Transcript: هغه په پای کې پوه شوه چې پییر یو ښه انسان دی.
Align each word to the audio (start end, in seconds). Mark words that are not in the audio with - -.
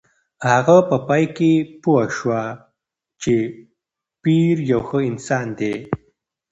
هغه 0.51 0.77
په 0.89 0.97
پای 1.07 1.23
کې 1.35 1.51
پوه 1.81 2.03
شوه 2.17 2.43
چې 3.21 3.35
پییر 4.21 4.57
یو 4.71 4.81
ښه 4.87 4.99
انسان 5.09 5.47
دی. 5.59 5.73